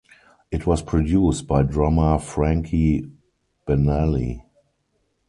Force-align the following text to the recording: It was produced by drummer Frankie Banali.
It 0.49 0.65
was 0.65 0.81
produced 0.81 1.45
by 1.45 1.61
drummer 1.61 2.17
Frankie 2.17 3.07
Banali. 3.67 4.41